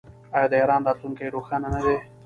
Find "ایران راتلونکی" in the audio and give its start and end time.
0.59-1.33